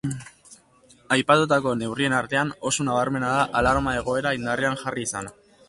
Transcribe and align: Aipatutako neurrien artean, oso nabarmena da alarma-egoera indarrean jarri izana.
Aipatutako 1.15 1.73
neurrien 1.83 2.17
artean, 2.21 2.55
oso 2.71 2.87
nabarmena 2.89 3.31
da 3.35 3.47
alarma-egoera 3.63 4.35
indarrean 4.41 4.83
jarri 4.85 5.09
izana. 5.11 5.39